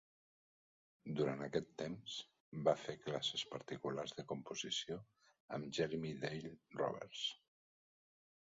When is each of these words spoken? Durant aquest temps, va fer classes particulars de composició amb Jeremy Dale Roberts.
Durant 1.19 1.43
aquest 1.47 1.67
temps, 1.81 2.15
va 2.69 2.73
fer 2.85 2.95
classes 3.03 3.43
particulars 3.57 4.15
de 4.21 4.27
composició 4.33 4.99
amb 5.59 5.71
Jeremy 5.81 6.15
Dale 6.25 6.55
Roberts. 6.81 7.25